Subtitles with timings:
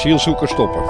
[0.00, 0.82] Asielzoekers stoppen.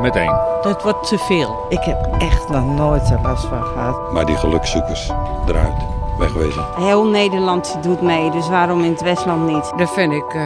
[0.00, 0.32] Meteen.
[0.62, 1.66] Dat wordt te veel.
[1.68, 4.12] Ik heb echt nog nooit er last van gehad.
[4.12, 5.10] Maar die gelukzoekers
[5.48, 5.76] eruit,
[6.18, 6.64] wegwezen.
[6.76, 9.72] Heel Nederland doet mee, dus waarom in het Westland niet?
[9.76, 10.42] Dat vind ik, uh,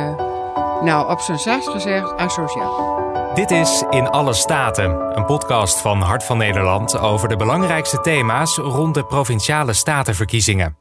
[0.83, 2.99] nou, op zijn zachtst gezegd, asociaal.
[3.35, 8.57] Dit is In Alle Staten, een podcast van Hart van Nederland over de belangrijkste thema's
[8.57, 10.77] rond de provinciale statenverkiezingen.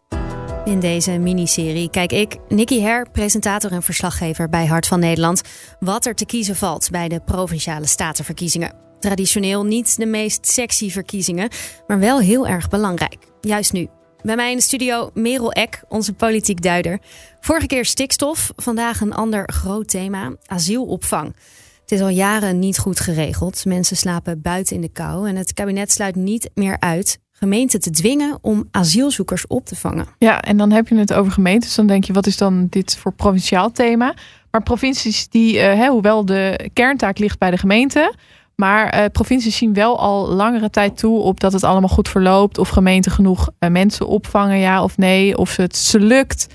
[0.69, 5.41] In deze miniserie kijk ik, Nicky Her, presentator en verslaggever bij Hart van Nederland,
[5.79, 8.75] wat er te kiezen valt bij de provinciale statenverkiezingen.
[8.99, 11.49] Traditioneel niet de meest sexy verkiezingen,
[11.87, 13.17] maar wel heel erg belangrijk.
[13.41, 13.87] Juist nu.
[14.21, 16.99] Bij mij in de studio Merel Eck, onze politiek duider.
[17.39, 21.35] Vorige keer stikstof, vandaag een ander groot thema: asielopvang.
[21.81, 23.65] Het is al jaren niet goed geregeld.
[23.65, 27.89] Mensen slapen buiten in de kou en het kabinet sluit niet meer uit gemeenten te
[27.89, 30.05] dwingen om asielzoekers op te vangen.
[30.17, 31.75] Ja, en dan heb je het over gemeentes.
[31.75, 34.13] Dan denk je, wat is dan dit voor provinciaal thema?
[34.51, 38.13] Maar provincies die, hè, hoewel de kerntaak ligt bij de gemeente,
[38.55, 42.57] maar uh, provincies zien wel al langere tijd toe op dat het allemaal goed verloopt.
[42.57, 45.37] Of gemeenten genoeg uh, mensen opvangen, ja of nee.
[45.37, 46.47] Of het ze lukt.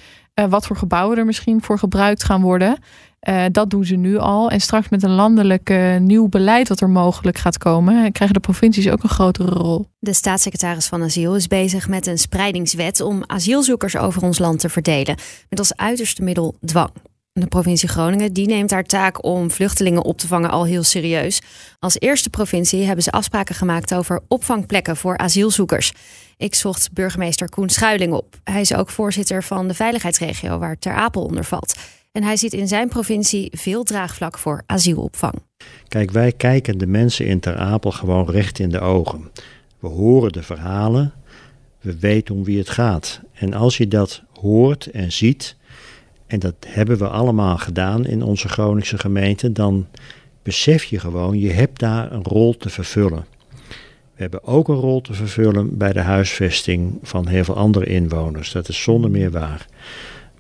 [0.49, 2.79] wat voor gebouwen er misschien voor gebruikt gaan worden.
[3.29, 4.51] Uh, dat doen ze nu al.
[4.51, 8.41] En straks met een landelijk uh, nieuw beleid dat er mogelijk gaat komen, krijgen de
[8.41, 9.87] provincies ook een grotere rol.
[9.99, 14.69] De staatssecretaris van Asiel is bezig met een spreidingswet om asielzoekers over ons land te
[14.69, 15.17] verdelen.
[15.49, 16.91] Met als uiterste middel dwang.
[17.41, 21.41] De provincie Groningen die neemt haar taak om vluchtelingen op te vangen al heel serieus.
[21.79, 25.93] Als eerste provincie hebben ze afspraken gemaakt over opvangplekken voor asielzoekers.
[26.37, 28.37] Ik zocht burgemeester Koen Schuiling op.
[28.45, 31.75] Hij is ook voorzitter van de veiligheidsregio waar Ter Apel onder valt.
[32.15, 35.35] En hij ziet in zijn provincie veel draagvlak voor asielopvang.
[35.89, 39.31] Kijk, wij kijken de mensen in Ter Apel gewoon recht in de ogen.
[39.79, 41.13] We horen de verhalen,
[41.81, 43.21] we weten om wie het gaat.
[43.33, 45.57] En als je dat hoort en ziet,
[46.27, 49.87] en dat hebben we allemaal gedaan in onze Groningse gemeente, dan
[50.43, 53.25] besef je gewoon, je hebt daar een rol te vervullen.
[54.15, 58.53] We hebben ook een rol te vervullen bij de huisvesting van heel veel andere inwoners.
[58.53, 59.67] Dat is zonder meer waar.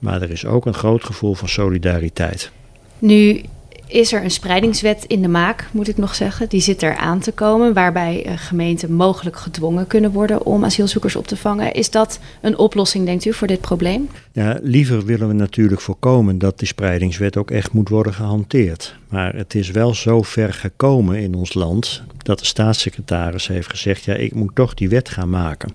[0.04, 2.50] Maar er is ook een groot gevoel van solidariteit.
[2.98, 3.40] Nu
[3.86, 6.48] is er een spreidingswet in de maak, moet ik nog zeggen.
[6.48, 11.16] Die zit er aan te komen, waarbij eh, gemeenten mogelijk gedwongen kunnen worden om asielzoekers
[11.16, 11.74] op te vangen.
[11.74, 14.08] Is dat een oplossing, denkt u, voor dit probleem?
[14.32, 18.96] Ja, liever willen we natuurlijk voorkomen dat die spreidingswet ook echt moet worden gehanteerd.
[19.08, 24.04] Maar het is wel zo ver gekomen in ons land dat de staatssecretaris heeft gezegd:
[24.04, 25.74] ja, ik moet toch die wet gaan maken.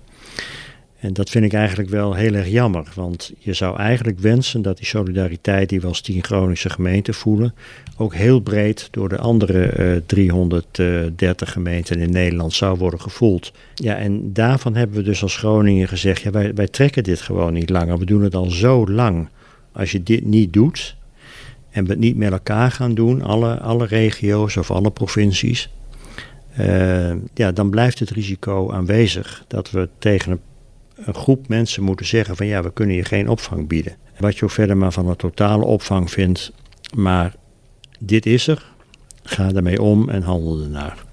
[1.00, 4.76] En dat vind ik eigenlijk wel heel erg jammer, want je zou eigenlijk wensen dat
[4.76, 7.54] die solidariteit die we als tien Groningse gemeenten voelen,
[7.96, 13.52] ook heel breed door de andere uh, eh, 330 gemeenten in Nederland zou worden gevoeld.
[13.74, 17.52] Ja, en daarvan hebben we dus als Groningen gezegd, ja, wij, wij trekken dit gewoon
[17.52, 17.98] niet langer.
[17.98, 19.28] We doen het al zo lang.
[19.72, 20.96] Als je dit niet doet
[21.70, 25.70] en we het niet met elkaar gaan doen, alle, alle regio's of alle provincies,
[26.58, 30.40] uh, ja, dan blijft het risico aanwezig dat we tegen een
[31.04, 33.96] een groep mensen moeten zeggen van ja, we kunnen je geen opvang bieden.
[34.18, 36.52] Wat je ook verder maar van de totale opvang vindt,
[36.94, 37.34] maar
[37.98, 38.72] dit is er,
[39.22, 41.04] ga ermee om en handel ernaar.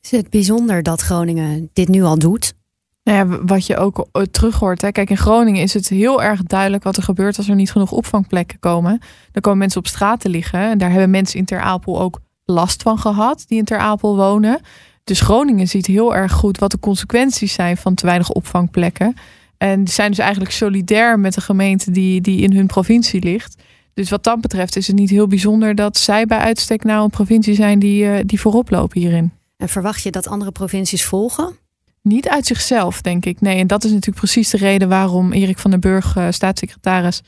[0.00, 2.54] Is het bijzonder dat Groningen dit nu al doet?
[3.02, 4.82] Nou ja, wat je ook terug hoort.
[4.82, 4.92] Hè.
[4.92, 7.92] Kijk, in Groningen is het heel erg duidelijk wat er gebeurt als er niet genoeg
[7.92, 9.00] opvangplekken komen.
[9.32, 10.70] Dan komen mensen op straat te liggen.
[10.70, 14.16] En daar hebben mensen in Ter Apel ook last van gehad, die in Ter Apel
[14.16, 14.60] wonen.
[15.08, 19.14] Dus Groningen ziet heel erg goed wat de consequenties zijn van te weinig opvangplekken.
[19.58, 23.62] En zijn dus eigenlijk solidair met de gemeente die, die in hun provincie ligt.
[23.94, 27.10] Dus wat dat betreft is het niet heel bijzonder dat zij bij uitstek nou een
[27.10, 29.32] provincie zijn die, uh, die voorop lopen hierin.
[29.56, 31.56] En verwacht je dat andere provincies volgen?
[32.02, 33.40] Niet uit zichzelf, denk ik.
[33.40, 37.20] Nee, en dat is natuurlijk precies de reden waarom Erik van den Burg, uh, staatssecretaris,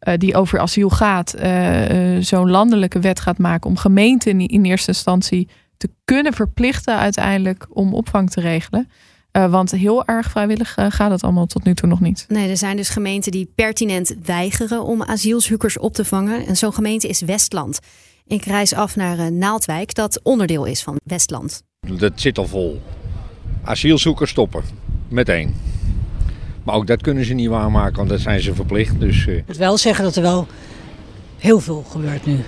[0.00, 1.34] uh, die over asiel gaat,
[2.20, 5.48] zo'n landelijke wet gaat maken om gemeenten in eerste instantie
[5.82, 8.90] te kunnen verplichten uiteindelijk om opvang te regelen.
[9.32, 12.24] Uh, want heel erg vrijwillig uh, gaat het allemaal tot nu toe nog niet.
[12.28, 16.46] Nee, er zijn dus gemeenten die pertinent weigeren om asielzoekers op te vangen.
[16.46, 17.78] En zo'n gemeente is Westland.
[18.26, 21.62] Ik reis af naar uh, Naaldwijk, dat onderdeel is van Westland.
[21.80, 22.82] Dat zit al vol.
[23.62, 24.62] Asielzoekers stoppen.
[25.08, 25.54] Meteen.
[26.62, 29.00] Maar ook dat kunnen ze niet waarmaken, want dat zijn ze verplicht.
[29.00, 30.46] Dus, Ik moet wel zeggen dat er wel
[31.38, 32.40] heel veel gebeurt nu.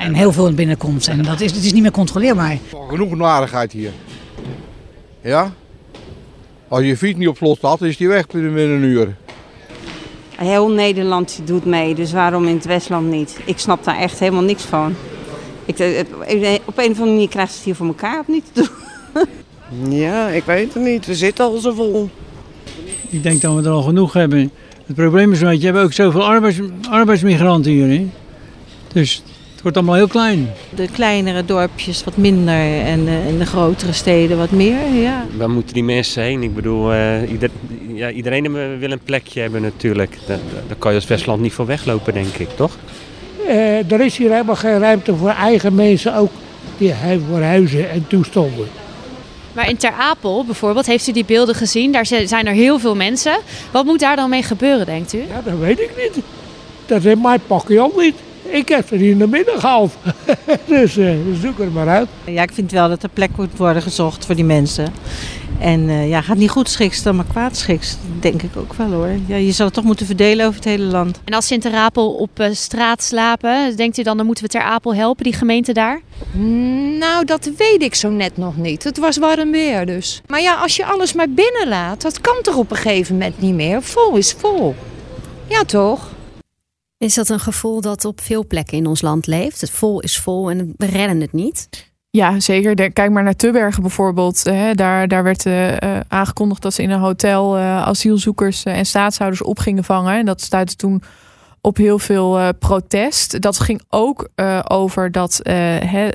[0.00, 1.08] En heel veel binnenkomt.
[1.08, 2.58] En dat is, het is niet meer controleerbaar.
[2.88, 3.92] Genoeg narigheid hier.
[5.20, 5.52] Ja?
[6.68, 9.16] Als je fiets niet op slot staat, is die weg binnen een uur.
[10.36, 13.38] Heel Nederland doet mee, dus waarom in het Westland niet?
[13.44, 14.94] Ik snap daar echt helemaal niks van.
[15.64, 15.74] Ik,
[16.64, 18.60] op een of andere manier krijgen ze het hier voor elkaar of niet te
[19.82, 19.92] doen.
[19.92, 21.06] Ja, ik weet het niet.
[21.06, 22.10] We zitten al zo vol.
[23.08, 24.50] Ik denk dat we er al genoeg hebben.
[24.86, 26.58] Het probleem is, weet je, we hebben ook zoveel arbeids,
[26.90, 27.88] arbeidsmigranten hier.
[27.88, 28.10] Hè?
[28.92, 29.22] Dus
[29.60, 30.50] Het wordt allemaal heel klein.
[30.74, 32.54] De kleinere dorpjes wat minder
[32.84, 35.26] en, uh, en de grotere steden wat meer, ja.
[35.36, 36.42] Waar moeten die mensen heen?
[36.42, 37.50] Ik bedoel, uh, ieder,
[37.94, 40.18] ja, iedereen wil een plekje hebben natuurlijk.
[40.26, 42.76] Daar, daar kan je als Westland niet voor weglopen, denk ik, toch?
[43.46, 46.30] Uh, er is hier helemaal geen ruimte voor eigen mensen ook
[46.78, 46.94] die
[47.28, 48.68] voor huizen en toestanden.
[49.52, 51.92] Maar in Ter Apel bijvoorbeeld, heeft u die beelden gezien?
[51.92, 53.38] Daar zijn er heel veel mensen.
[53.70, 55.18] Wat moet daar dan mee gebeuren, denkt u?
[55.18, 56.24] Ja, dat weet ik niet.
[56.86, 58.14] Dat is mijn pakje ook niet.
[58.50, 59.92] Ik heb ze hier in de midden gehaald.
[60.66, 62.08] dus uh, zoek er maar uit.
[62.24, 64.92] Ja, ik vind wel dat er plek moet worden gezocht voor die mensen.
[65.60, 67.96] En uh, ja, gaat niet goed schiks dan maar kwaad schiks.
[68.20, 69.10] Denk ik ook wel hoor.
[69.26, 71.20] Ja, je zal het toch moeten verdelen over het hele land.
[71.24, 74.44] En als ze in Ter Apel op uh, straat slapen, denkt u dan, dan moeten
[74.44, 76.00] we Ter Apel helpen, die gemeente daar?
[76.98, 78.84] Nou, dat weet ik zo net nog niet.
[78.84, 80.22] Het was warm weer dus.
[80.26, 83.54] Maar ja, als je alles maar binnenlaat, dat kan toch op een gegeven moment niet
[83.54, 83.82] meer.
[83.82, 84.74] Vol is vol.
[85.48, 86.08] Ja, toch?
[87.00, 89.60] Is dat een gevoel dat op veel plekken in ons land leeft?
[89.60, 91.68] Het vol is vol en we redden het niet?
[92.10, 92.92] Ja, zeker.
[92.92, 94.44] Kijk maar naar Tubbergen bijvoorbeeld.
[94.74, 95.76] Daar, daar werd uh,
[96.08, 100.18] aangekondigd dat ze in een hotel asielzoekers en staatshouders op gingen vangen.
[100.18, 101.02] En dat stuitte toen
[101.60, 103.40] op heel veel protest.
[103.40, 104.28] Dat ging ook
[104.64, 105.40] over dat,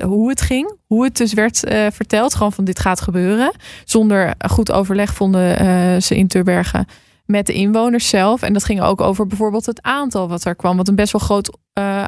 [0.02, 0.74] hoe het ging.
[0.86, 1.58] Hoe het dus werd
[1.92, 2.34] verteld.
[2.34, 3.52] Gewoon van dit gaat gebeuren.
[3.84, 6.86] Zonder goed overleg vonden ze in Tubbergen
[7.26, 8.42] met de inwoners zelf.
[8.42, 10.76] En dat ging ook over bijvoorbeeld het aantal wat er kwam.
[10.76, 11.58] Wat een best wel groot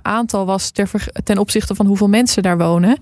[0.02, 0.70] aantal was
[1.24, 2.98] ten opzichte van hoeveel mensen daar wonen.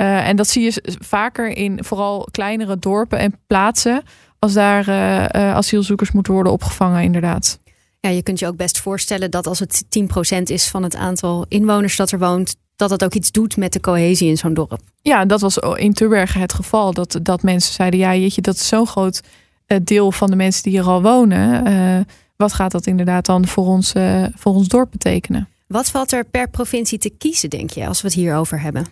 [0.00, 4.02] Uh, en dat zie je vaker in vooral kleinere dorpen en plaatsen.
[4.38, 5.24] Als daar uh,
[5.54, 7.58] asielzoekers moeten worden opgevangen, inderdaad.
[8.00, 9.84] Ja, je kunt je ook best voorstellen dat als het
[10.38, 13.72] 10% is van het aantal inwoners dat er woont, dat dat ook iets doet met
[13.72, 14.80] de cohesie in zo'n dorp.
[15.02, 16.92] Ja, dat was in Turbergen het geval.
[16.92, 19.20] Dat, dat mensen zeiden, ja jeetje, dat is zo'n groot
[19.82, 22.06] deel van de mensen die hier al wonen.
[22.36, 23.92] wat gaat dat inderdaad dan voor ons,
[24.34, 25.48] voor ons dorp betekenen?
[25.66, 28.86] Wat valt er per provincie te kiezen, denk je, als we het hierover hebben?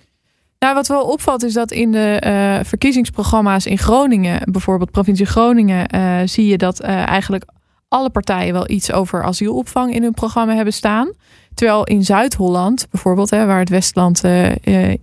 [0.59, 5.89] Nou, wat wel opvalt is dat in de uh, verkiezingsprogramma's in Groningen, bijvoorbeeld provincie Groningen,
[6.29, 7.45] zie je dat eigenlijk
[7.89, 11.13] alle partijen wel iets over asielopvang in hun programma hebben staan.
[11.55, 14.23] Terwijl in Zuid-Holland, bijvoorbeeld, hè, waar het Westland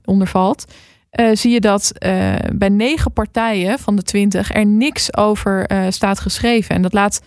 [0.06, 0.66] onder valt,
[1.34, 1.92] zie je dat
[2.54, 6.76] bij negen partijen van de twintig er niks over staat geschreven.
[6.76, 7.22] En dat laat,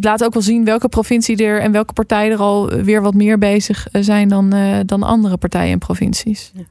[0.00, 3.38] laat ook wel zien welke provincie er en welke partijen er al weer wat meer
[3.38, 4.54] bezig zijn dan,
[4.86, 6.50] dan andere partijen en provincies.
[6.54, 6.62] Ja.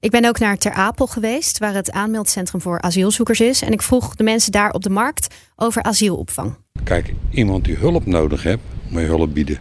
[0.00, 3.62] Ik ben ook naar Ter Apel geweest, waar het aanmeldcentrum voor asielzoekers is.
[3.62, 6.56] En ik vroeg de mensen daar op de markt over asielopvang.
[6.84, 9.58] Kijk, iemand die hulp nodig heeft, moet je hulp bieden.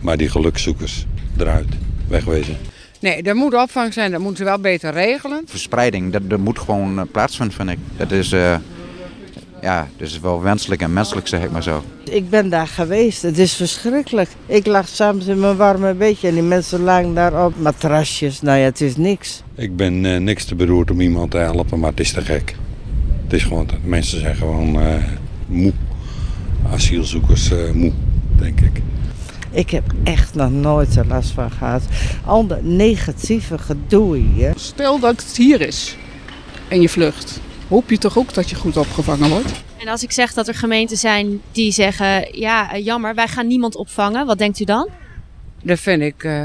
[0.00, 1.06] Maar die gelukzoekers
[1.38, 1.68] eruit,
[2.08, 2.56] wegwezen.
[3.00, 5.42] Nee, er moet opvang zijn, dat moeten ze wel beter regelen.
[5.46, 7.78] Verspreiding, dat, dat moet gewoon uh, plaatsvinden, vind ik.
[7.96, 8.56] Dat is, uh,
[9.60, 11.84] ja, dat is wel wenselijk en menselijk, zeg ik maar zo.
[12.04, 14.28] Ik ben daar geweest, het is verschrikkelijk.
[14.46, 18.40] Ik lag samen in mijn warme bedje en die mensen lagen daar op matrasjes.
[18.40, 19.42] Nou ja, het is niks.
[19.54, 22.54] Ik ben uh, niks te beroerd om iemand te helpen, maar het is te gek.
[23.24, 24.94] Het is gewoon, mensen zijn gewoon uh,
[25.46, 25.72] moe.
[26.72, 27.92] Asielzoekers uh, moe,
[28.38, 28.80] denk ik.
[29.50, 31.82] Ik heb echt nog nooit er last van gehad.
[32.24, 34.52] Al dat negatieve gedoe hier.
[34.56, 35.96] Stel dat het hier is
[36.68, 37.40] en je vlucht.
[37.68, 39.62] Hoop je toch ook dat je goed opgevangen wordt?
[39.78, 43.76] En als ik zeg dat er gemeenten zijn die zeggen: ja, jammer, wij gaan niemand
[43.76, 44.88] opvangen, wat denkt u dan?
[45.62, 46.44] Dat vind ik, uh,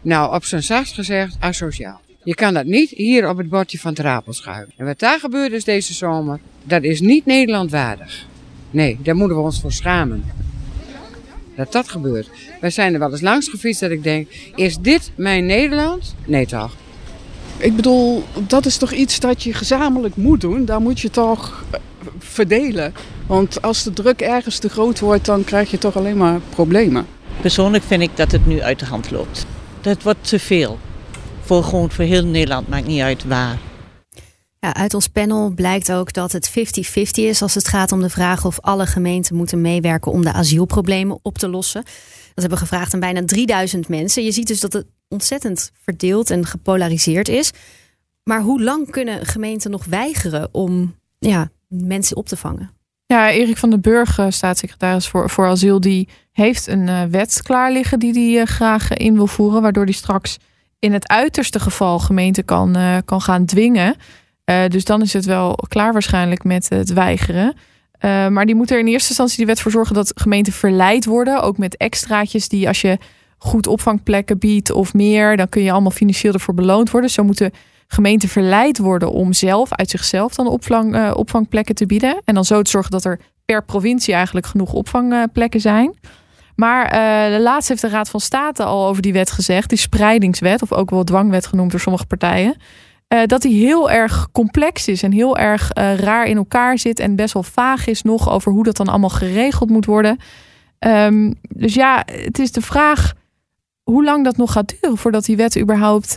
[0.00, 2.00] nou, op zijn zachtst gezegd, asociaal.
[2.24, 4.74] Je kan dat niet hier op het bordje van Trapel schuiven.
[4.76, 8.26] En wat daar gebeurd is deze zomer, dat is niet Nederland waardig.
[8.70, 10.24] Nee, daar moeten we ons voor schamen.
[11.58, 12.30] Dat dat gebeurt.
[12.60, 16.14] Wij zijn er wel eens langs gefietst dat ik denk, is dit mijn Nederland?
[16.24, 16.76] Nee toch.
[17.56, 20.64] Ik bedoel, dat is toch iets dat je gezamenlijk moet doen.
[20.64, 21.64] Daar moet je toch
[22.18, 22.92] verdelen.
[23.26, 27.06] Want als de druk ergens te groot wordt, dan krijg je toch alleen maar problemen.
[27.40, 29.46] Persoonlijk vind ik dat het nu uit de hand loopt.
[29.80, 30.78] Dat wordt te veel.
[31.40, 33.58] Voor gewoon voor heel Nederland, maakt niet uit waar.
[34.60, 36.52] Ja, uit ons panel blijkt ook dat het 50-50
[37.12, 41.18] is als het gaat om de vraag of alle gemeenten moeten meewerken om de asielproblemen
[41.22, 41.82] op te lossen.
[41.82, 44.24] Dat hebben we gevraagd aan bijna 3000 mensen.
[44.24, 47.50] Je ziet dus dat het ontzettend verdeeld en gepolariseerd is.
[48.22, 52.70] Maar hoe lang kunnen gemeenten nog weigeren om ja, mensen op te vangen?
[53.06, 57.72] Ja, Erik van den Burg, staatssecretaris voor, voor asiel, die heeft een uh, wet klaar
[57.72, 60.38] liggen die hij uh, graag in wil voeren, waardoor hij straks
[60.78, 63.96] in het uiterste geval gemeente kan, kan gaan dwingen.
[64.68, 67.54] Dus dan is het wel klaar waarschijnlijk met het weigeren.
[68.00, 71.42] maar die moet er in eerste instantie die wet voor zorgen dat gemeenten verleid worden,
[71.42, 72.98] ook met extraatjes die als je
[73.38, 77.10] goed opvangplekken biedt of meer, dan kun je allemaal financieel ervoor beloond worden.
[77.10, 77.52] Zo moeten
[77.86, 82.20] gemeenten verleid worden om zelf uit zichzelf dan opvang, uh, opvangplekken te bieden.
[82.24, 85.98] En dan zo te zorgen dat er per provincie eigenlijk genoeg opvangplekken zijn.
[86.54, 86.90] Maar
[87.40, 90.90] laatst heeft de Raad van State al over die wet gezegd, die spreidingswet, of ook
[90.90, 92.56] wel dwangwet genoemd door sommige partijen.
[93.14, 97.00] Uh, dat die heel erg complex is en heel erg uh, raar in elkaar zit
[97.00, 100.18] en best wel vaag is nog over hoe dat dan allemaal geregeld moet worden.
[100.78, 103.12] Um, dus ja, het is de vraag
[103.82, 106.16] hoe lang dat nog gaat duren voordat die wet überhaupt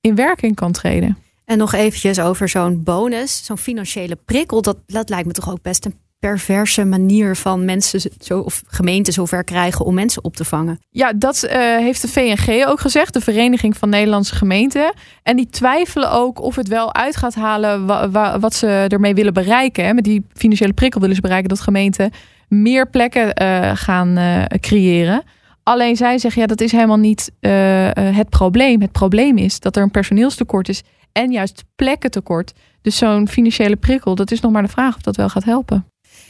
[0.00, 1.18] in werking kan treden.
[1.44, 4.62] En nog eventjes over zo'n bonus, zo'n financiële prikkel.
[4.62, 9.12] Dat, dat lijkt me toch ook best een perverse manier van mensen zo, of gemeenten
[9.12, 10.78] zover krijgen om mensen op te vangen.
[10.90, 14.92] Ja, dat uh, heeft de VNG ook gezegd, de Vereniging van Nederlandse Gemeenten.
[15.22, 19.14] En die twijfelen ook of het wel uit gaat halen wa wa wat ze ermee
[19.14, 19.94] willen bereiken.
[19.94, 22.10] Met die financiële prikkel willen ze bereiken dat gemeenten
[22.48, 25.22] meer plekken uh, gaan uh, creëren.
[25.62, 28.80] Alleen zij zeggen, ja, dat is helemaal niet het probleem.
[28.80, 30.82] Het probleem is dat er een personeelstekort is
[31.12, 32.52] en juist plekken tekort.
[32.82, 35.86] Dus zo'n financiële prikkel, dat is nog maar de vraag of dat wel gaat helpen.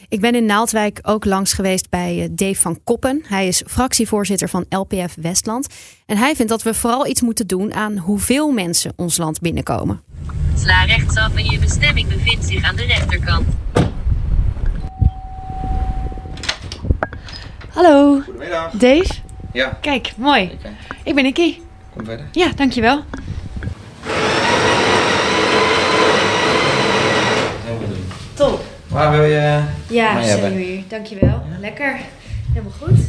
[0.09, 3.23] Ik ben in Naaldwijk ook langs geweest bij eh, Dave van Koppen.
[3.27, 5.67] Hij is fractievoorzitter van LPF Westland.
[6.05, 10.01] En hij vindt dat we vooral iets moeten doen aan hoeveel mensen ons land binnenkomen.
[10.55, 13.47] Sla rechtsaf en je bestemming bevindt zich aan de rechterkant.
[17.69, 18.21] Hallo.
[18.21, 18.71] Goedemiddag.
[18.71, 19.13] Dave?
[19.53, 19.77] Ja.
[19.81, 20.57] Kijk, mooi.
[21.03, 21.59] Ik ben Nicky.
[21.95, 22.25] Kom verder.
[22.31, 23.03] Ja, dankjewel.
[28.99, 30.83] Waar wil je Ja, hier.
[30.87, 31.41] Dankjewel.
[31.59, 31.99] Lekker.
[32.53, 32.99] Helemaal goed.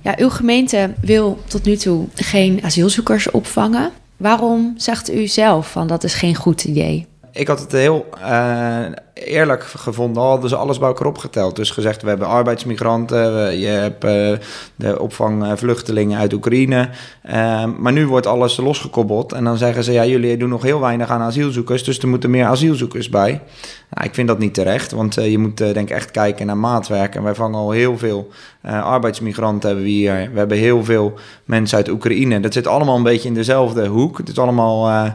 [0.00, 3.90] Ja, uw gemeente wil tot nu toe geen asielzoekers opvangen.
[4.16, 7.06] Waarom zegt u zelf van dat is geen goed idee?
[7.32, 8.86] Ik had het heel uh,
[9.24, 11.56] eerlijk gevonden, hadden ze alles bij elkaar opgeteld.
[11.56, 14.32] Dus gezegd, we hebben arbeidsmigranten, je hebt uh,
[14.76, 16.88] de opvangvluchtelingen uit Oekraïne.
[17.26, 20.80] Uh, maar nu wordt alles losgekoppeld en dan zeggen ze, ja, jullie doen nog heel
[20.80, 23.40] weinig aan asielzoekers, dus er moeten meer asielzoekers bij.
[23.90, 27.14] Nou, ik vind dat niet terecht, want je moet denk ik echt kijken naar maatwerk.
[27.14, 28.28] En wij vangen al heel veel
[28.62, 30.30] arbeidsmigranten hebben we hier.
[30.32, 32.40] We hebben heel veel mensen uit Oekraïne.
[32.40, 34.18] Dat zit allemaal een beetje in dezelfde hoek.
[34.18, 35.06] Het is allemaal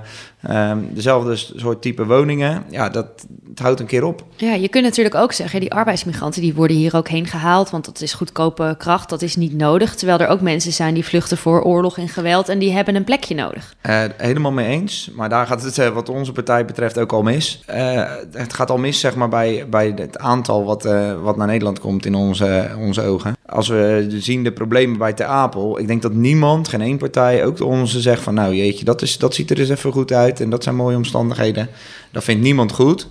[0.49, 2.63] um, dezelfde soort type woningen.
[2.69, 4.23] Ja, dat het houdt een keer op.
[4.35, 7.85] Ja, je kunt natuurlijk ook zeggen, die arbeidsmigranten die worden hier ook heen gehaald, want
[7.85, 9.95] dat is goedkope kracht, dat is niet nodig.
[9.95, 13.03] Terwijl er ook mensen zijn die vluchten voor oorlog en geweld en die hebben een
[13.03, 13.75] plekje nodig.
[13.85, 17.23] Uh, helemaal mee eens, maar daar gaat het uh, wat onze partij betreft ook al
[17.23, 17.63] mis.
[17.69, 20.83] Uh, het gaat al mis zeg maar bij, bij het aantal wat,
[21.21, 23.35] wat naar Nederland komt in onze, onze ogen.
[23.45, 27.45] Als we zien de problemen bij Ter Apel, ik denk dat niemand, geen één partij,
[27.45, 30.11] ook de onze zegt van nou jeetje, dat, is, dat ziet er eens even goed
[30.11, 31.69] uit en dat zijn mooie omstandigheden.
[32.11, 33.07] Dat vindt niemand goed.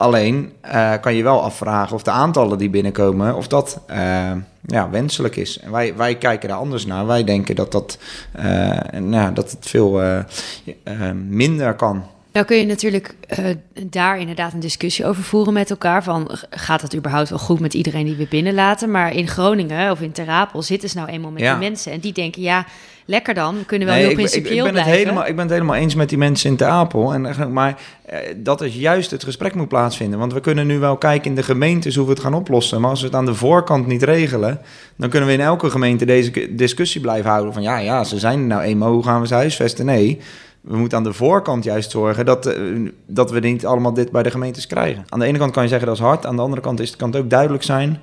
[0.00, 4.32] Alleen uh, kan je wel afvragen of de aantallen die binnenkomen, of dat uh,
[4.66, 5.58] ja, wenselijk is.
[5.58, 7.06] En wij, wij kijken daar anders naar.
[7.06, 7.98] Wij denken dat, dat,
[8.38, 10.02] uh, nou, dat het veel
[11.28, 12.04] minder kan.
[12.32, 13.14] Nou kun je natuurlijk
[13.86, 16.02] daar inderdaad een discussie over voeren met elkaar.
[16.02, 18.90] Van gaat het überhaupt wel goed met iedereen die we binnenlaten?
[18.90, 21.50] Maar in Groningen of in Terapel zitten ze nou eenmaal met Ja.
[21.58, 21.92] die mensen.
[21.92, 22.66] En die denken, ja,
[23.10, 23.56] lekker dan.
[23.58, 25.52] We kunnen wel Nee, heel ik, ben- ik, principieel ben het helemaal, ik ben het
[25.52, 27.14] helemaal eens met die mensen in Ter Apel.
[27.14, 30.18] En, maar eh, dat is juist het gesprek moet plaatsvinden.
[30.18, 32.80] Want we kunnen nu wel kijken in de gemeentes hoe we het gaan oplossen.
[32.80, 34.60] Maar als we het aan de voorkant niet regelen...
[34.96, 37.52] dan kunnen we in elke gemeente deze discussie blijven houden.
[37.52, 39.86] Van ja, ja, ze zijn er nou eenmaal, hoe gaan we ze huisvesten?
[39.86, 40.20] Nee,
[40.60, 42.26] we moeten aan de voorkant juist zorgen...
[42.26, 42.60] dat, eh,
[43.06, 45.04] dat we niet allemaal dit bij de gemeentes krijgen.
[45.08, 46.26] Aan de ene kant kan je zeggen dat is hard.
[46.26, 48.00] Aan de andere kant is, kan het ook duidelijk zijn...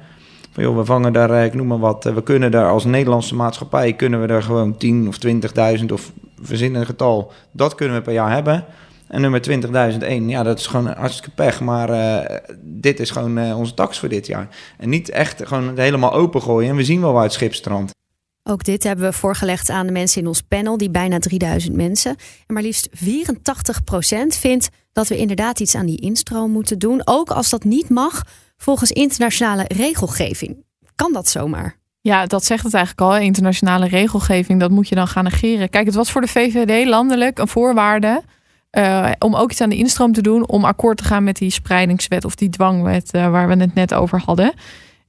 [0.58, 3.94] We vangen daar, eh, ik noem maar wat, eh, we kunnen daar als Nederlandse maatschappij,
[3.94, 6.12] kunnen we er gewoon 10 of 20.000 of
[6.42, 8.66] verzin een getal, dat kunnen we per jaar hebben.
[9.08, 13.74] En nummer 20.001, ja, dat is gewoon hartstikke pech, maar eh, dit is gewoon onze
[13.74, 14.48] tax voor dit jaar.
[14.78, 17.96] En niet echt gewoon helemaal opengooien en we zien wel waar het schip strandt.
[18.44, 22.16] Ook dit hebben we voorgelegd aan de mensen in ons panel, die bijna 3000 mensen.
[22.48, 27.02] En maar liefst 84% vindt dat we inderdaad iets aan die instroom moeten doen.
[27.06, 28.24] Ook als dat niet mag
[28.58, 30.66] volgens internationale regelgeving.
[30.96, 31.78] Kan dat zomaar?
[32.02, 33.18] Ja, dat zegt het eigenlijk al.
[33.18, 35.70] Internationale regelgeving, dat moet je dan gaan negeren.
[35.70, 38.24] Kijk, het was voor de VVD landelijk een voorwaarde
[38.70, 41.50] eh, om ook iets aan de instroom te doen, om akkoord te gaan met die
[41.50, 44.54] spreidingswet of die dwangwet eh, waar we het net over hadden.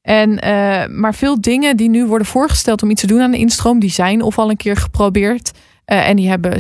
[0.02, 3.38] En, eh, maar veel dingen die nu worden voorgesteld om iets te doen aan de
[3.38, 5.50] instroom, die zijn of al een keer geprobeerd
[5.84, 6.56] en die hebben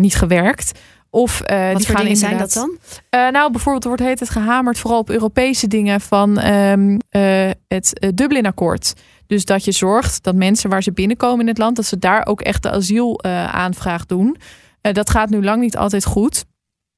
[0.00, 0.78] niet gewerkt.
[1.14, 2.78] Of eh, Wat die voor gaan dingen zijn dat dan?
[3.10, 8.12] eh, nou, bijvoorbeeld wordt heet het gehamerd vooral op Europese dingen van ehm, eh, het
[8.14, 8.92] Dublin-akkoord.
[9.26, 12.26] Dus dat je zorgt dat mensen waar ze binnenkomen in het land, dat ze daar
[12.26, 14.36] ook echt de asielaanvraag doen.
[14.80, 16.44] Dat gaat nu lang niet altijd goed.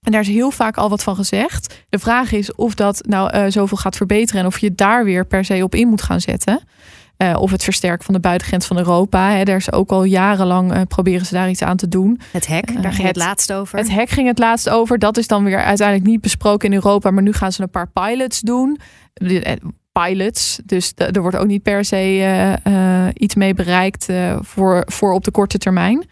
[0.00, 1.84] En daar is heel vaak al wat van gezegd.
[1.88, 5.44] De vraag is of dat nou zoveel gaat verbeteren en of je daar weer per
[5.44, 6.60] se op in moet gaan zetten.
[7.16, 9.30] Eh, of het versterken van de buitengrens van Europa.
[9.30, 12.20] Hè, daar is ook al jarenlang eh, proberen ze daar iets aan te doen.
[12.32, 13.78] Het hek, daar ging het laatst over.
[13.78, 14.98] Het hek ging het laatst over.
[14.98, 17.10] Dat is dan weer uiteindelijk niet besproken in Europa.
[17.10, 18.78] Maar nu gaan ze een paar pilots doen.
[19.14, 19.52] Eh,
[19.92, 20.60] pilots.
[20.64, 24.06] Dus er wordt ook niet per se iets mee bereikt
[24.40, 26.06] voor, voor op de korte termijn.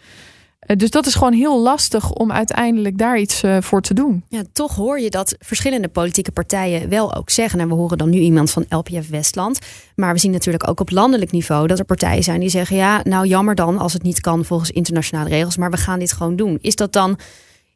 [0.77, 4.25] Dus dat is gewoon heel lastig om uiteindelijk daar iets voor te doen.
[4.29, 7.61] Ja, toch hoor je dat verschillende politieke partijen wel ook zeggen.
[7.61, 9.59] En we horen dan nu iemand van LPF Westland.
[9.97, 13.01] Maar we zien natuurlijk ook op landelijk niveau dat er partijen zijn die zeggen: ja,
[13.05, 16.37] nou jammer dan als het niet kan volgens internationale regels, maar we gaan dit gewoon
[16.37, 16.59] doen.
[16.61, 17.19] Is dat dan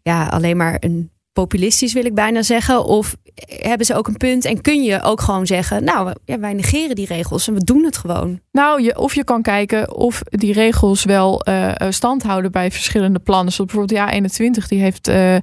[0.02, 2.85] ja, alleen maar een populistisch wil ik bijna zeggen?
[2.85, 3.16] Of
[3.47, 6.97] hebben ze ook een punt en kun je ook gewoon zeggen, nou ja, wij negeren
[6.97, 8.40] die regels en we doen het gewoon?
[8.52, 13.52] Nou, of je kan kijken of die regels wel uh, stand houden bij verschillende plannen.
[13.52, 15.37] Zoals bijvoorbeeld ja 21 die heeft uh,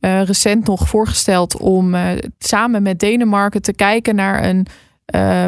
[0.00, 1.94] recent nog voorgesteld om
[2.38, 4.66] samen met Denemarken te kijken naar een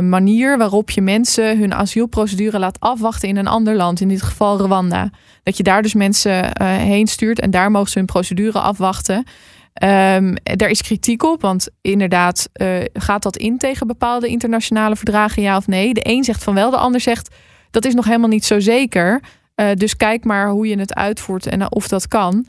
[0.08, 4.58] manier waarop je mensen hun asielprocedure laat afwachten in een ander land, in dit geval
[4.58, 5.10] Rwanda.
[5.42, 9.24] Dat je daar dus mensen heen stuurt en daar mogen ze hun procedure afwachten.
[9.82, 15.42] Um, er is kritiek op, want inderdaad, uh, gaat dat in tegen bepaalde internationale verdragen,
[15.42, 15.94] ja of nee?
[15.94, 17.34] De een zegt van wel, de ander zegt
[17.70, 19.22] dat is nog helemaal niet zo zeker.
[19.56, 22.46] Uh, dus kijk maar hoe je het uitvoert en of dat kan.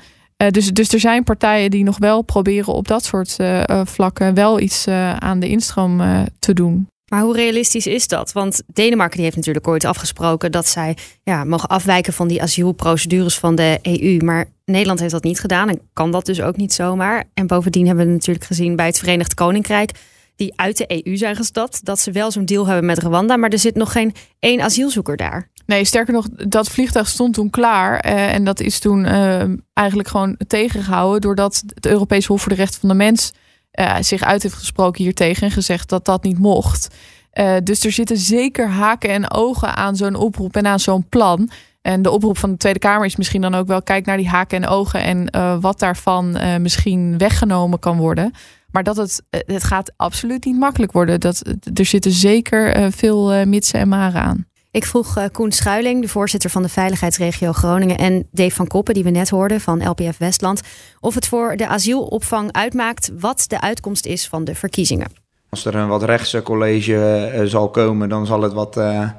[0.51, 3.37] Dus, dus er zijn partijen die nog wel proberen op dat soort
[3.83, 4.87] vlakken wel iets
[5.17, 6.01] aan de instroom
[6.39, 6.87] te doen.
[7.13, 8.31] Maar hoe realistisch is dat?
[8.31, 13.37] Want Denemarken die heeft natuurlijk ooit afgesproken dat zij ja, mogen afwijken van die asielprocedures
[13.37, 14.23] van de EU.
[14.23, 17.23] Maar Nederland heeft dat niet gedaan en kan dat dus ook niet zomaar.
[17.33, 19.91] En bovendien hebben we natuurlijk gezien bij het Verenigd Koninkrijk,
[20.35, 23.49] die uit de EU zijn gestapt, dat ze wel zo'n deal hebben met Rwanda, maar
[23.49, 25.49] er zit nog geen één asielzoeker daar.
[25.65, 28.05] Nee, sterker nog, dat vliegtuig stond toen klaar.
[28.05, 29.43] Uh, en dat is toen uh,
[29.73, 33.31] eigenlijk gewoon tegengehouden doordat het Europees Hof voor de Rechten van de Mens
[33.79, 36.87] uh, zich uit heeft gesproken hiertegen en gezegd dat dat niet mocht.
[37.33, 41.49] Uh, dus er zitten zeker haken en ogen aan zo'n oproep en aan zo'n plan.
[41.81, 44.29] En de oproep van de Tweede Kamer is misschien dan ook wel: kijk naar die
[44.29, 48.31] haken en ogen en uh, wat daarvan misschien weggenomen kan worden.
[48.71, 51.19] Maar dat het, het gaat absoluut niet makkelijk worden.
[51.19, 54.47] Dat, er zitten zeker veel mitsen en maren aan.
[54.73, 58.93] Ik vroeg uh, Koen Schuiling, de voorzitter van de veiligheidsregio Groningen, en Dave van Koppen,
[58.93, 60.61] die we net hoorden van LPF Westland,
[60.99, 65.07] of het voor de asielopvang uitmaakt wat de uitkomst is van de verkiezingen.
[65.49, 68.77] Als er een wat rechtse college uh, zal komen, dan zal het wat.
[68.77, 69.09] Uh,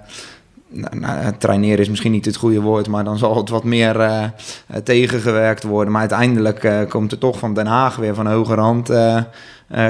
[0.74, 3.96] nou, nou, traineren is misschien niet het goede woord, maar dan zal het wat meer
[3.96, 4.24] uh,
[4.84, 5.92] tegengewerkt worden.
[5.92, 8.92] Maar uiteindelijk uh, komt er toch van Den Haag weer van hoger hand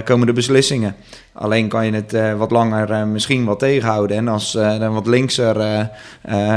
[0.04, 0.96] komen de beslissingen.
[1.32, 4.16] Alleen kan je het wat langer misschien wat tegenhouden.
[4.16, 5.88] En als er wat linkser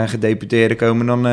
[0.06, 1.28] gedeputeerden komen, dan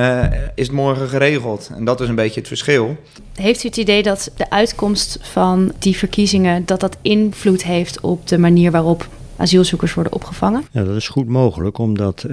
[0.54, 1.70] is het morgen geregeld.
[1.76, 2.96] En dat is een beetje het verschil.
[3.34, 6.62] Heeft u het idee dat de uitkomst van die verkiezingen...
[6.66, 10.64] dat dat invloed heeft op de manier waarop asielzoekers worden opgevangen?
[10.70, 12.32] Ja, dat is goed mogelijk, omdat uh,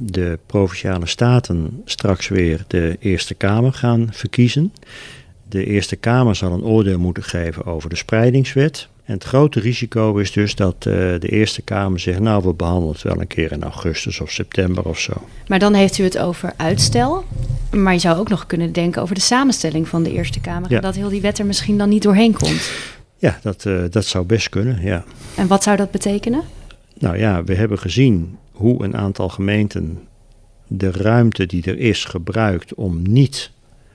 [0.00, 4.72] de provinciale staten straks weer de Eerste Kamer gaan verkiezen.
[5.48, 8.88] De Eerste Kamer zal een oordeel moeten geven over de spreidingswet.
[9.04, 12.92] En het grote risico is dus dat uh, de Eerste Kamer zegt, nou we behandelen
[12.92, 15.12] het wel een keer in augustus of september of zo.
[15.46, 17.24] Maar dan heeft u het over uitstel.
[17.70, 20.70] Maar je zou ook nog kunnen denken over de samenstelling van de Eerste Kamer.
[20.70, 20.80] Ja.
[20.80, 22.70] Dat heel die wet er misschien dan niet doorheen komt.
[23.18, 25.04] Ja, dat, uh, dat zou best kunnen, ja.
[25.36, 26.42] En wat zou dat betekenen?
[26.98, 29.98] Nou ja, we hebben gezien hoe een aantal gemeenten
[30.66, 33.50] de ruimte die er is gebruikt om niet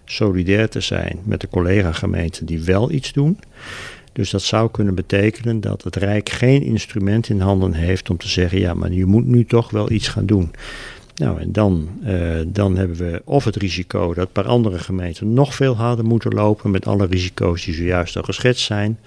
[0.05, 3.39] solidair te zijn met de collega-gemeenten die wel iets doen.
[4.13, 8.27] Dus dat zou kunnen betekenen dat het Rijk geen instrument in handen heeft om te
[8.27, 10.51] zeggen: ja, maar je moet nu toch wel iets gaan doen.
[11.15, 15.55] Nou, en dan, uh, dan hebben we of het risico dat per andere gemeenten nog
[15.55, 18.99] veel harder moeten lopen met alle risico's die zojuist al geschetst zijn.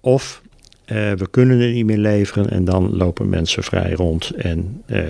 [0.00, 0.42] Of
[0.86, 5.02] uh, we kunnen het niet meer leveren en dan lopen mensen vrij rond en uh,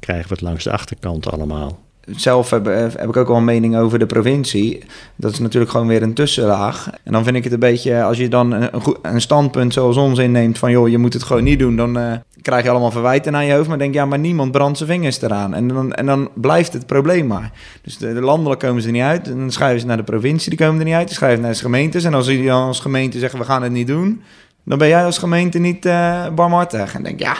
[0.00, 3.76] krijgen we het langs de achterkant allemaal zelf heb, heb, ik ook wel een mening
[3.76, 4.84] over de provincie.
[5.16, 6.90] Dat is natuurlijk gewoon weer een tussenlaag.
[7.02, 8.70] En dan vind ik het een beetje, als je dan een,
[9.02, 12.64] een standpunt zoals ons inneemt van joh, je moet het gewoon niet doen, dan krijg
[12.64, 13.68] je allemaal verwijten naar je hoofd.
[13.68, 15.54] Maar denk ja, maar niemand brandt zijn vingers eraan.
[15.54, 17.52] En dan, en dan blijft het probleem maar.
[17.82, 19.28] Dus de, de landelijk komen ze er niet uit.
[19.28, 21.06] En dan schrijven ze naar de provincie, die komen er niet uit.
[21.06, 22.04] Die schrijven naar de gemeentes.
[22.04, 24.22] En als die als gemeente zeggen we gaan het niet doen,
[24.64, 26.94] dan ben jij als gemeente niet uh, barmhartig.
[26.94, 27.36] En denk ja,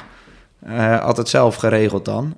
[0.66, 2.36] uh, altijd zelf geregeld dan.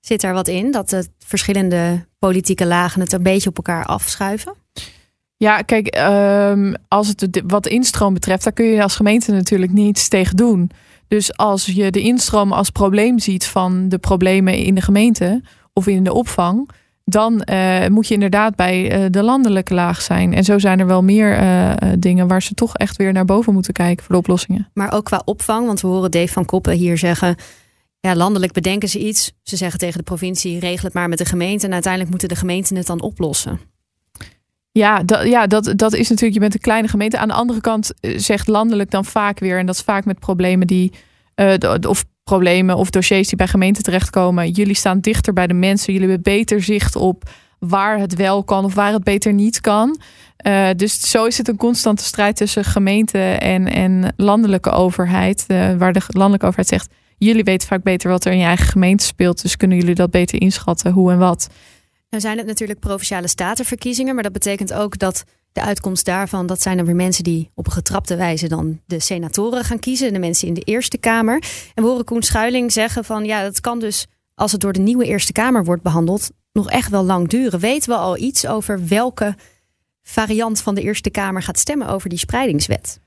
[0.00, 4.54] Zit er wat in dat de verschillende politieke lagen het een beetje op elkaar afschuiven?
[5.36, 5.98] Ja, kijk,
[6.52, 10.70] um, als het wat instroom betreft, daar kun je als gemeente natuurlijk niets tegen doen.
[11.08, 15.42] Dus als je de instroom als probleem ziet van de problemen in de gemeente
[15.72, 16.70] of in de opvang,
[17.04, 20.34] dan uh, moet je inderdaad bij uh, de landelijke laag zijn.
[20.34, 23.52] En zo zijn er wel meer uh, dingen waar ze toch echt weer naar boven
[23.52, 24.68] moeten kijken voor de oplossingen.
[24.74, 27.36] Maar ook qua opvang, want we horen Dave van Koppen hier zeggen
[28.06, 29.32] ja, landelijk bedenken ze iets.
[29.42, 31.66] Ze zeggen tegen de provincie: regel het maar met de gemeente.
[31.66, 33.60] En uiteindelijk moeten de gemeenten het dan oplossen.
[34.76, 37.18] Ja, dat, ja dat, dat is natuurlijk, je bent een kleine gemeente.
[37.18, 40.66] Aan de andere kant zegt landelijk dan vaak weer, en dat is vaak met problemen
[40.66, 40.92] die,
[41.36, 41.54] uh,
[41.88, 44.50] of problemen of dossiers die bij gemeenten terechtkomen.
[44.50, 45.92] Jullie staan dichter bij de mensen.
[45.92, 50.00] Jullie hebben beter zicht op waar het wel kan of waar het beter niet kan.
[50.46, 55.44] Uh, dus zo is het een constante strijd tussen gemeente en, en landelijke overheid.
[55.78, 59.04] Waar de landelijke overheid zegt: jullie weten vaak beter wat er in je eigen gemeente
[59.04, 59.42] speelt.
[59.42, 61.48] Dus kunnen jullie dat beter inschatten, hoe en wat.
[62.10, 66.62] Nou zijn het natuurlijk provinciale statenverkiezingen, maar dat betekent ook dat de uitkomst daarvan, dat
[66.62, 70.18] zijn dan weer mensen die op een getrapte wijze dan de senatoren gaan kiezen, de
[70.18, 71.42] mensen in de Eerste Kamer.
[71.74, 74.80] En we horen Koen Schuiling zeggen van ja, dat kan dus als het door de
[74.80, 77.60] nieuwe Eerste Kamer wordt behandeld, nog echt wel lang duren.
[77.60, 79.34] Weten we al iets over welke
[80.02, 83.00] variant van de Eerste Kamer gaat stemmen over die spreidingswet?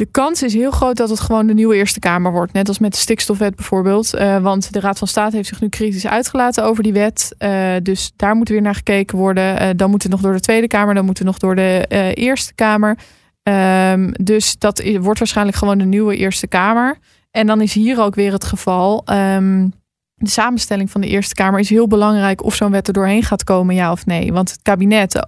[0.00, 2.52] De kans is heel groot dat het gewoon de nieuwe Eerste Kamer wordt.
[2.52, 4.14] Net als met de stikstofwet bijvoorbeeld.
[4.14, 7.34] Uh, want de Raad van State heeft zich nu kritisch uitgelaten over die wet.
[7.38, 9.62] Uh, dus daar moet weer naar gekeken worden.
[9.62, 10.94] Uh, dan moet het nog door de Tweede Kamer.
[10.94, 11.84] Dan moet het nog door de
[12.14, 12.98] Eerste Kamer.
[13.42, 16.98] Um, dus dat wordt waarschijnlijk gewoon de nieuwe Eerste Kamer.
[17.30, 19.04] En dan is hier ook weer het geval.
[19.12, 19.72] Um,
[20.14, 23.44] de samenstelling van de Eerste Kamer is heel belangrijk of zo'n wet er doorheen gaat
[23.44, 24.32] komen, ja of nee.
[24.32, 25.26] Want het kabinet,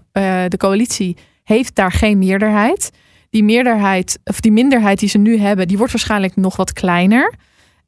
[0.49, 2.91] de coalitie, heeft daar geen meerderheid.
[3.33, 7.35] Die meerderheid, of die minderheid die ze nu hebben, die wordt waarschijnlijk nog wat kleiner.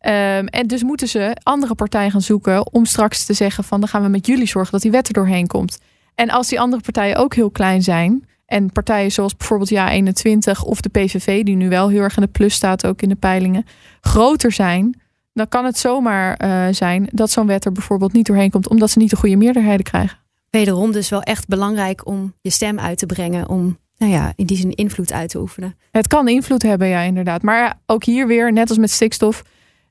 [0.00, 3.88] Um, en dus moeten ze andere partijen gaan zoeken om straks te zeggen van dan
[3.88, 5.78] gaan we met jullie zorgen dat die wet er doorheen komt.
[6.14, 10.80] En als die andere partijen ook heel klein zijn, en partijen zoals bijvoorbeeld Ja21 of
[10.80, 13.64] de PVV, die nu wel heel erg in de plus staat, ook in de peilingen,
[14.00, 15.00] groter zijn,
[15.32, 18.90] dan kan het zomaar uh, zijn dat zo'n wet er bijvoorbeeld niet doorheen komt, omdat
[18.90, 20.18] ze niet de goede meerderheden krijgen.
[20.50, 24.46] Wederom dus wel echt belangrijk om je stem uit te brengen, om nou ja, in
[24.46, 25.76] die zin invloed uit te oefenen.
[25.90, 27.42] Het kan invloed hebben, ja, inderdaad.
[27.42, 29.42] Maar ook hier weer, net als met stikstof,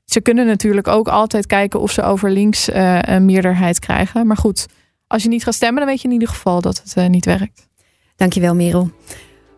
[0.04, 4.26] ze kunnen natuurlijk ook altijd kijken of ze over links uh, een meerderheid krijgen.
[4.26, 4.66] Maar goed,
[5.06, 7.24] als je niet gaat stemmen, dan weet je in ieder geval dat het uh, niet
[7.24, 7.68] werkt.
[8.16, 8.90] Dankjewel, Merel.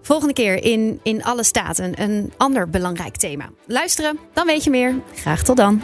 [0.02, 3.50] Volgende keer in, in alle staten een ander belangrijk thema.
[3.66, 4.94] Luisteren, dan weet je meer.
[5.14, 5.82] Graag tot dan.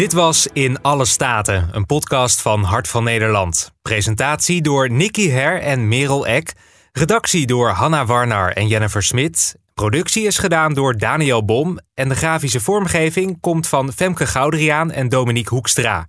[0.00, 3.72] Dit was In Alle Staten, een podcast van Hart van Nederland.
[3.82, 6.52] Presentatie door Nicky Her en Merel Eck.
[6.92, 9.56] Redactie door Hanna Warnar en Jennifer Smit.
[9.74, 15.08] Productie is gedaan door Daniel Bom en de grafische vormgeving komt van Femke Goudriaan en
[15.08, 16.06] Dominique Hoekstra.